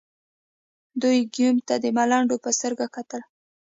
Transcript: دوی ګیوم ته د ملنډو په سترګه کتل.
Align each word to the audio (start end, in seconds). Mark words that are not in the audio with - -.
دوی 1.01 1.17
ګیوم 1.33 1.57
ته 1.67 1.75
د 1.83 1.85
ملنډو 1.97 2.35
په 2.43 2.49
سترګه 2.57 2.85
کتل. 2.95 3.21